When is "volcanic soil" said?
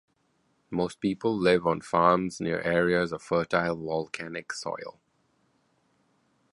3.75-4.99